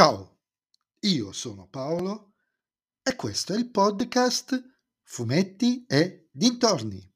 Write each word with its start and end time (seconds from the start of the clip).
Ciao, 0.00 0.38
io 1.00 1.30
sono 1.30 1.68
Paolo 1.70 2.32
e 3.02 3.14
questo 3.16 3.52
è 3.52 3.58
il 3.58 3.68
podcast 3.70 4.58
Fumetti 5.02 5.84
e 5.86 6.30
Dintorni. 6.32 7.06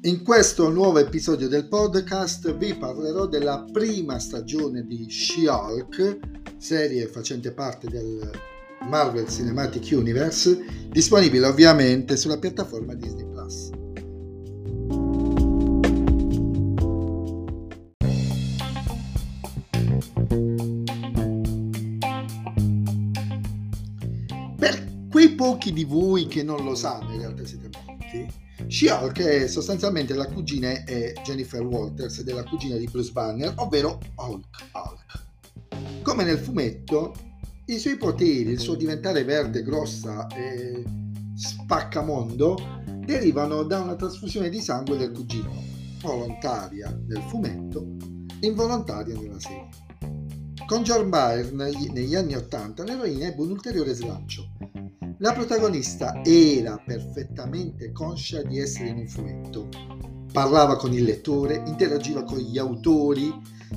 In 0.00 0.24
questo 0.24 0.70
nuovo 0.70 0.98
episodio 0.98 1.46
del 1.46 1.68
podcast 1.68 2.52
vi 2.56 2.74
parlerò 2.74 3.28
della 3.28 3.64
prima 3.70 4.18
stagione 4.18 4.84
di 4.84 5.06
She-Hulk, 5.08 6.56
serie 6.56 7.06
facente 7.06 7.52
parte 7.52 7.86
del 7.86 8.28
Marvel 8.88 9.28
Cinematic 9.28 9.88
Universe, 9.92 10.88
disponibile 10.88 11.46
ovviamente 11.46 12.16
sulla 12.16 12.40
piattaforma 12.40 12.94
Disney 12.94 13.24
Plus. 13.24 13.82
Per 24.56 25.06
quei 25.10 25.30
pochi 25.30 25.72
di 25.72 25.84
voi 25.84 26.26
che 26.26 26.42
non 26.42 26.64
lo 26.64 26.74
sanno, 26.74 27.12
in 27.12 27.20
realtà 27.20 27.44
siete 27.44 27.70
molti, 27.86 28.42
She-Hulk 28.66 29.20
è 29.20 29.46
sostanzialmente 29.46 30.14
la 30.14 30.26
cugina 30.26 30.84
è 30.84 31.12
Jennifer 31.22 31.62
Walters 31.62 32.22
della 32.22 32.42
cugina 32.44 32.76
di 32.76 32.88
Bruce 32.90 33.12
Banner, 33.12 33.52
ovvero 33.56 34.00
Hulk 34.16 34.70
Hulk. 34.72 36.02
Come 36.02 36.24
nel 36.24 36.38
fumetto, 36.38 37.14
i 37.66 37.78
suoi 37.78 37.96
poteri, 37.96 38.50
il 38.50 38.58
suo 38.58 38.74
diventare 38.74 39.22
verde, 39.24 39.62
grossa 39.62 40.26
e 40.28 40.82
spaccamondo, 41.36 42.56
derivano 43.04 43.62
da 43.62 43.80
una 43.80 43.94
trasfusione 43.94 44.48
di 44.48 44.60
sangue 44.60 44.96
del 44.96 45.12
cugino, 45.12 45.52
volontaria 46.00 46.90
nel 47.06 47.22
fumetto, 47.28 47.96
involontaria 48.40 49.14
nella 49.14 49.38
serie. 49.38 49.83
Con 50.66 50.82
John 50.82 51.08
Byrne 51.10 51.70
negli 51.92 52.14
anni 52.14 52.34
Ottanta 52.34 52.84
l'eroina 52.84 53.26
ebbe 53.26 53.42
un 53.42 53.50
ulteriore 53.50 53.94
slancio 53.94 54.54
la 55.18 55.32
protagonista 55.32 56.22
era 56.24 56.76
perfettamente 56.84 57.92
conscia 57.92 58.42
di 58.42 58.58
essere 58.58 58.88
in 58.88 58.98
un 58.98 59.06
fumetto. 59.06 59.68
Parlava 60.32 60.76
con 60.76 60.92
il 60.92 61.04
lettore, 61.04 61.62
interagiva 61.66 62.24
con 62.24 62.38
gli 62.38 62.58
autori, 62.58 63.32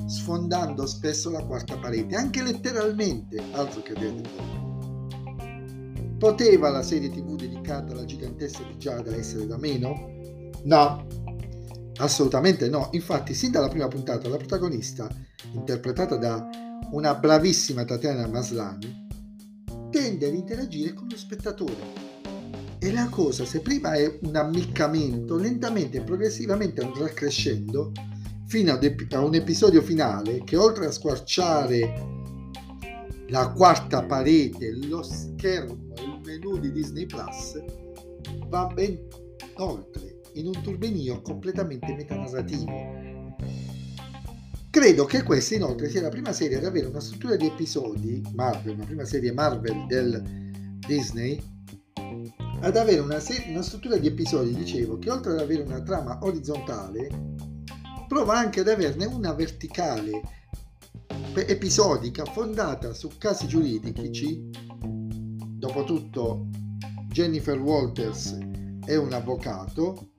sfondando 0.06 0.84
spesso 0.84 1.30
la 1.30 1.44
quarta 1.44 1.78
parete, 1.78 2.16
anche 2.16 2.42
letteralmente, 2.42 3.40
altro 3.52 3.80
che 3.82 3.94
vedere. 3.94 4.28
Poteva 6.18 6.68
la 6.70 6.82
serie 6.82 7.08
tv 7.08 7.36
dedicata 7.36 7.92
alla 7.92 8.04
gigantessa 8.04 8.62
di 8.64 8.76
Giada 8.76 9.14
essere 9.14 9.46
da 9.46 9.56
meno? 9.56 10.18
No, 10.64 11.06
assolutamente 11.98 12.68
no. 12.68 12.88
Infatti, 12.92 13.32
sin 13.32 13.52
dalla 13.52 13.68
prima 13.68 13.86
puntata, 13.86 14.28
la 14.28 14.36
protagonista, 14.36 15.08
interpretata 15.52 16.16
da 16.16 16.66
una 16.90 17.14
bravissima 17.14 17.84
Tatiana 17.84 18.26
Maslani, 18.26 19.06
tende 19.90 20.26
ad 20.26 20.34
interagire 20.34 20.94
con 20.94 21.08
lo 21.08 21.16
spettatore. 21.16 22.06
E 22.78 22.92
la 22.92 23.08
cosa, 23.08 23.44
se 23.44 23.60
prima 23.60 23.92
è 23.94 24.18
un 24.22 24.36
ammiccamento, 24.36 25.36
lentamente 25.36 25.98
e 25.98 26.02
progressivamente 26.02 26.82
andrà 26.82 27.08
crescendo 27.08 27.92
fino 28.46 28.72
a 28.72 29.20
un 29.20 29.34
episodio 29.34 29.82
finale 29.82 30.42
che 30.44 30.56
oltre 30.56 30.86
a 30.86 30.90
squarciare 30.90 31.92
la 33.28 33.50
quarta 33.50 34.04
parete, 34.04 34.72
lo 34.86 35.02
schermo, 35.02 35.92
il 35.96 36.20
menu 36.24 36.58
di 36.58 36.72
Disney 36.72 37.04
Plus, 37.04 37.62
va 38.48 38.66
ben 38.66 38.98
oltre, 39.56 40.20
in 40.34 40.46
un 40.46 40.62
turbinio 40.62 41.20
completamente 41.20 41.94
metanarrativo 41.94 43.17
Credo 44.70 45.06
che 45.06 45.22
questa 45.22 45.54
inoltre 45.54 45.88
sia 45.88 46.02
la 46.02 46.10
prima 46.10 46.30
serie 46.30 46.58
ad 46.58 46.64
avere 46.64 46.88
una 46.88 47.00
struttura 47.00 47.36
di 47.36 47.46
episodi 47.46 48.22
Marvel, 48.34 48.74
una 48.74 48.84
prima 48.84 49.06
serie 49.06 49.32
Marvel 49.32 49.86
del 49.86 50.22
Disney, 50.86 51.42
ad 52.60 52.76
avere 52.76 53.00
una, 53.00 53.18
serie, 53.18 53.50
una 53.50 53.62
struttura 53.62 53.96
di 53.96 54.06
episodi, 54.06 54.54
dicevo, 54.54 54.98
che 54.98 55.10
oltre 55.10 55.32
ad 55.32 55.40
avere 55.40 55.62
una 55.62 55.80
trama 55.80 56.18
orizzontale, 56.20 57.08
prova 58.06 58.36
anche 58.36 58.60
ad 58.60 58.68
averne 58.68 59.06
una 59.06 59.32
verticale, 59.32 60.20
episodica, 61.34 62.26
fondata 62.26 62.92
su 62.92 63.08
casi 63.16 63.48
giuridici. 63.48 64.50
Dopotutto 64.82 66.46
Jennifer 67.06 67.58
Walters 67.58 68.36
è 68.84 68.96
un 68.96 69.14
avvocato, 69.14 70.10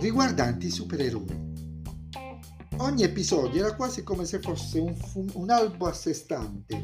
riguardanti 0.00 0.66
i 0.66 0.70
supereroi 0.70 1.49
ogni 2.80 3.02
episodio 3.02 3.64
era 3.64 3.74
quasi 3.74 4.02
come 4.02 4.24
se 4.24 4.40
fosse 4.40 4.78
un, 4.78 4.94
un 5.34 5.50
albo 5.50 5.86
a 5.86 5.92
sé 5.92 6.14
stante, 6.14 6.82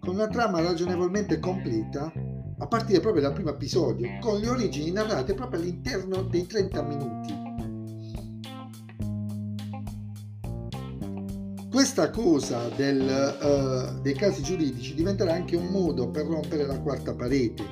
con 0.00 0.14
una 0.14 0.28
trama 0.28 0.60
ragionevolmente 0.60 1.38
completa, 1.38 2.12
a 2.58 2.66
partire 2.66 3.00
proprio 3.00 3.22
dal 3.22 3.32
primo 3.32 3.50
episodio, 3.50 4.18
con 4.20 4.40
le 4.40 4.48
origini 4.48 4.90
narrate 4.90 5.34
proprio 5.34 5.60
all'interno 5.60 6.22
dei 6.22 6.46
30 6.46 6.82
minuti. 6.82 7.46
Questa 11.70 12.10
cosa 12.10 12.68
del, 12.70 13.00
uh, 13.40 14.00
dei 14.00 14.14
casi 14.14 14.42
giuridici 14.42 14.94
diventerà 14.94 15.34
anche 15.34 15.54
un 15.54 15.66
modo 15.66 16.10
per 16.10 16.26
rompere 16.26 16.66
la 16.66 16.80
quarta 16.80 17.14
parete, 17.14 17.62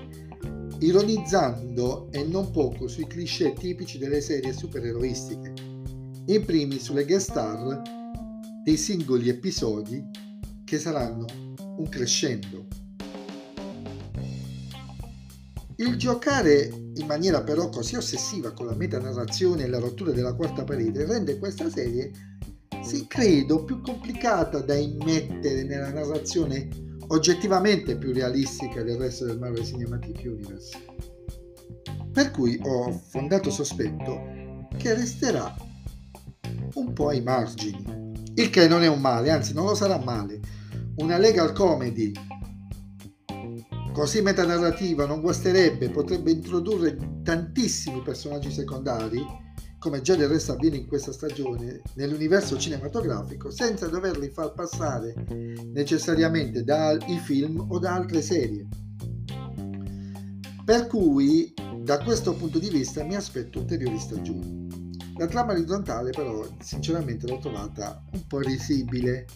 ironizzando 0.78 2.09
e 2.12 2.22
non 2.22 2.53
poco 2.53 2.87
sui 2.87 3.06
cliché 3.06 3.55
tipici 3.55 3.99
delle 3.99 4.21
serie 4.21 4.53
supereroistiche 4.53 5.66
in 6.26 6.44
primis 6.44 6.82
sulle 6.82 7.04
guest 7.04 7.31
star 7.31 7.82
dei 8.64 8.76
singoli 8.76 9.28
episodi 9.28 10.04
che 10.64 10.78
saranno 10.78 11.25
un 11.76 11.88
crescendo. 11.88 12.66
Il 15.76 15.97
giocare 15.97 16.64
in 16.94 17.06
maniera 17.06 17.42
però 17.42 17.69
così 17.69 17.97
ossessiva 17.97 18.53
con 18.53 18.66
la 18.66 18.75
metanarrazione 18.75 19.64
e 19.64 19.69
la 19.69 19.78
rottura 19.78 20.10
della 20.10 20.34
quarta 20.34 20.64
parete 20.64 21.04
rende 21.04 21.38
questa 21.38 21.70
serie, 21.70 22.10
sì, 22.82 23.06
credo, 23.06 23.64
più 23.64 23.81
complicata 23.81 24.60
da 24.60 24.75
immettere 24.75 25.62
nella 25.64 25.93
narrazione 25.93 26.69
oggettivamente 27.08 27.97
più 27.97 28.12
realistica 28.12 28.82
del 28.82 28.97
resto 28.97 29.26
del 29.26 29.38
Marvel 29.38 29.64
Cinematic 29.64 30.22
Universe. 30.25 30.76
Per 32.10 32.31
cui 32.32 32.58
ho 32.64 32.91
fondato 32.91 33.50
sospetto 33.50 34.66
che 34.76 34.94
resterà 34.94 35.54
un 36.75 36.93
po' 36.93 37.09
ai 37.09 37.23
margini, 37.23 37.84
il 38.34 38.51
che 38.51 38.69
non 38.69 38.83
è 38.83 38.87
un 38.87 39.01
male, 39.01 39.31
anzi 39.31 39.55
non 39.55 39.67
lo 39.67 39.75
sarà 39.75 39.99
male. 39.99 40.41
Una 40.97 41.19
legal 41.19 41.53
comedy 41.53 42.12
così 43.97 44.21
metanarrativa 44.21 45.06
non 45.06 45.23
guasterebbe, 45.23 45.89
potrebbe 45.89 46.31
introdurre 46.31 46.99
tantissimi 47.23 48.03
personaggi 48.03 48.51
secondari, 48.51 49.25
come 49.79 50.03
già 50.03 50.15
del 50.17 50.29
resto 50.29 50.53
avviene 50.53 50.77
in 50.77 50.87
questa 50.87 51.12
stagione, 51.12 51.81
nell'universo 51.95 52.59
cinematografico, 52.59 53.51
senza 53.51 53.87
doverli 53.87 54.29
far 54.29 54.53
passare 54.53 55.15
necessariamente 55.73 56.62
dai 56.62 57.19
film 57.25 57.65
o 57.71 57.79
da 57.79 57.95
altre 57.95 58.21
serie. 58.21 58.67
Per 60.62 60.87
cui, 60.89 61.55
da 61.83 61.99
questo 61.99 62.35
punto 62.35 62.59
di 62.59 62.69
vista, 62.69 63.03
mi 63.03 63.15
aspetto 63.15 63.61
ulteriori 63.61 63.99
stagioni. 63.99 64.66
La 65.19 65.27
trama 65.27 65.53
orizzontale 65.53 66.10
però 66.10 66.47
sinceramente 66.60 67.27
l'ho 67.27 67.38
trovata 67.38 68.03
un 68.12 68.27
po' 68.27 68.41
risibile 68.41 69.27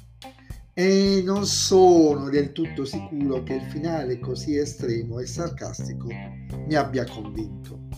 e 0.74 1.22
non 1.24 1.46
sono 1.46 2.28
del 2.28 2.52
tutto 2.52 2.84
sicuro 2.84 3.42
che 3.42 3.54
il 3.54 3.62
finale 3.70 4.18
così 4.18 4.56
estremo 4.56 5.18
e 5.18 5.26
sarcastico 5.26 6.08
mi 6.08 6.74
abbia 6.74 7.06
convinto. 7.06 7.88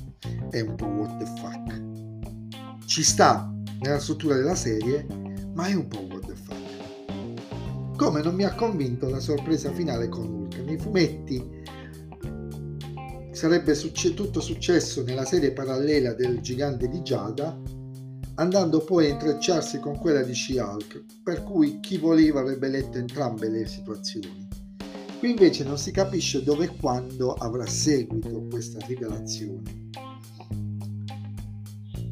È 0.51 0.61
un 0.61 0.77
po' 0.77 0.87
what 0.87 1.19
the 1.19 1.27
fuck. 1.41 2.87
Ci 2.87 3.03
sta 3.03 3.53
nella 3.81 3.99
struttura 3.99 4.37
della 4.37 4.55
serie, 4.55 5.07
ma 5.55 5.67
è 5.67 5.75
un 5.75 5.89
po' 5.89 6.07
what 6.09 6.27
the 6.27 6.37
fuck. 6.37 7.97
Come 7.97 8.23
non 8.23 8.35
mi 8.35 8.45
ha 8.45 8.55
convinto 8.55 9.09
la 9.09 9.21
sorpresa 9.21 9.73
finale 9.73 10.09
con 10.09 10.27
Hulk. 10.27 10.57
Nei 10.65 10.79
fumetti 10.79 11.62
sarebbe 13.43 13.75
succe- 13.75 14.15
tutto 14.15 14.41
successo 14.41 15.03
nella 15.03 15.25
serie 15.25 15.51
parallela 15.51 16.15
del 16.15 16.39
gigante 16.39 16.87
di 16.87 17.03
Giada, 17.03 17.61
andando 18.37 18.85
poi 18.85 19.07
a 19.07 19.09
intrecciarsi 19.09 19.81
con 19.81 19.99
quella 19.99 20.23
di 20.23 20.33
She-Hulk, 20.33 21.05
per 21.25 21.43
cui 21.43 21.81
chi 21.81 21.99
voleva 21.99 22.39
avrebbe 22.39 22.69
letto 22.69 22.99
entrambe 22.99 23.49
le 23.49 23.67
situazioni. 23.67 24.47
Qui 25.19 25.31
invece 25.31 25.65
non 25.65 25.77
si 25.77 25.91
capisce 25.91 26.45
dove 26.45 26.67
e 26.67 26.77
quando 26.77 27.33
avrà 27.33 27.67
seguito 27.67 28.47
questa 28.49 28.79
rivelazione. 28.87 29.91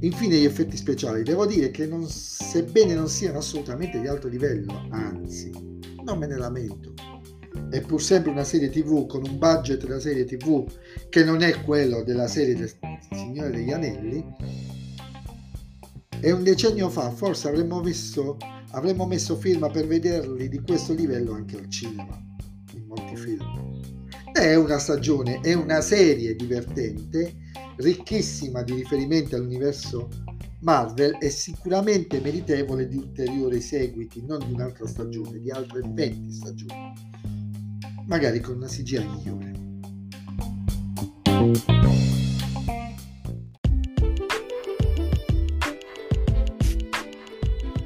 Infine 0.01 0.37
gli 0.37 0.45
effetti 0.45 0.77
speciali, 0.77 1.23
devo 1.23 1.47
dire 1.47 1.71
che 1.71 1.87
non, 1.87 2.09
sebbene 2.09 2.93
non 2.95 3.07
siano 3.07 3.39
assolutamente 3.39 4.01
di 4.01 4.09
alto 4.09 4.27
livello, 4.27 4.89
anzi, 4.91 5.53
non 6.03 6.19
me 6.19 6.27
ne 6.27 6.37
lamento, 6.37 6.93
è 7.71 7.81
pur 7.81 8.03
sempre 8.03 8.31
una 8.31 8.45
serie 8.45 8.69
tv 8.69 9.07
con 9.07 9.23
un 9.25 9.39
budget 9.39 9.85
della 9.85 10.01
serie 10.01 10.25
tv 10.25 10.67
che 11.09 11.25
non 11.25 11.43
è 11.43 11.63
quello 11.63 12.03
della 12.03 12.29
serie 12.29 12.55
del 12.55 12.73
Signore 13.11 13.51
degli 13.51 13.73
Anelli, 13.73 14.25
e 16.23 16.33
un 16.33 16.43
decennio 16.43 16.91
fa 16.91 17.11
forse 17.11 17.49
avremmo 17.49 17.81
messo, 17.81 18.37
avremmo 18.73 19.07
messo 19.07 19.37
firma 19.37 19.71
per 19.71 19.87
vederli 19.87 20.49
di 20.49 20.61
questo 20.61 20.93
livello 20.93 21.33
anche 21.33 21.57
al 21.57 21.69
cinema, 21.71 22.21
in 22.75 22.85
molti 22.87 23.17
film. 23.17 23.81
È 24.33 24.55
una 24.55 24.79
stagione, 24.79 25.41
è 25.41 25.55
una 25.55 25.81
serie 25.81 26.37
divertente, 26.37 27.35
ricchissima 27.77 28.63
di 28.63 28.75
riferimenti 28.75 29.35
all'universo 29.35 30.09
Marvel 30.61 31.17
e 31.21 31.31
sicuramente 31.31 32.21
meritevole 32.21 32.87
di 32.87 32.97
ulteriori 32.97 33.61
seguiti, 33.63 34.23
non 34.27 34.41
di 34.47 34.53
un'altra 34.53 34.87
stagione, 34.87 35.41
di 35.41 35.51
altre 35.51 35.81
20 35.83 36.33
stagioni, 36.33 36.93
magari 38.11 38.41
con 38.41 38.57
una 38.57 38.67
CGI 38.67 39.07
migliore. 39.07 39.53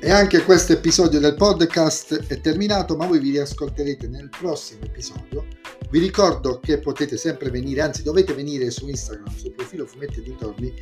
E 0.00 0.10
anche 0.10 0.42
questo 0.44 0.72
episodio 0.72 1.20
del 1.20 1.34
podcast 1.34 2.26
è 2.26 2.40
terminato, 2.40 2.96
ma 2.96 3.06
voi 3.06 3.18
vi 3.18 3.32
riascolterete 3.32 4.08
nel 4.08 4.30
prossimo 4.30 4.84
episodio. 4.84 5.46
Vi 5.90 5.98
ricordo 5.98 6.58
che 6.58 6.78
potete 6.78 7.18
sempre 7.18 7.50
venire, 7.50 7.82
anzi 7.82 8.02
dovete 8.02 8.32
venire 8.32 8.70
su 8.70 8.88
Instagram, 8.88 9.36
sul 9.36 9.52
profilo 9.52 9.84
Fumetti 9.84 10.20
e 10.20 10.22
Dintorni, 10.22 10.72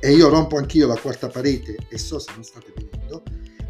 e 0.00 0.12
io 0.12 0.28
rompo 0.28 0.56
anch'io 0.56 0.88
la 0.88 0.98
quarta 0.98 1.28
parete 1.28 1.76
e 1.88 1.98
so 1.98 2.18
se 2.18 2.32
non 2.34 2.42
state 2.42 2.72
venendo, 2.74 3.22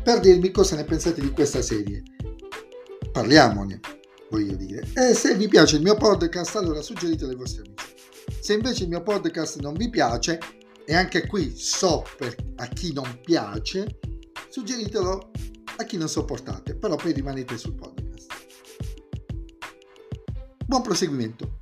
per 0.02 0.20
dirmi 0.20 0.50
cosa 0.50 0.74
ne 0.74 0.84
pensate 0.84 1.20
di 1.20 1.30
questa 1.32 1.60
serie. 1.60 2.02
Parliamone, 3.12 3.80
voglio 4.30 4.54
dire. 4.56 4.86
E 4.94 5.14
se 5.14 5.34
vi 5.34 5.48
piace 5.48 5.76
il 5.76 5.82
mio 5.82 5.96
podcast, 5.96 6.56
allora 6.56 6.80
suggeritelo 6.82 7.30
ai 7.30 7.36
vostri 7.36 7.60
amici. 7.60 7.94
Se 8.40 8.52
invece 8.52 8.84
il 8.84 8.88
mio 8.88 9.02
podcast 9.02 9.60
non 9.60 9.74
vi 9.74 9.90
piace, 9.90 10.38
e 10.84 10.94
anche 10.94 11.26
qui 11.26 11.54
so 11.56 12.04
per, 12.16 12.34
a 12.56 12.66
chi 12.66 12.92
non 12.92 13.20
piace, 13.22 13.98
suggeritelo 14.48 15.30
a 15.76 15.84
chi 15.84 15.96
non 15.96 16.08
sopportate, 16.08 16.74
però 16.74 16.96
poi 16.96 17.12
rimanete 17.12 17.58
sul 17.58 17.74
podcast. 17.74 18.26
Buon 20.66 20.82
proseguimento. 20.82 21.57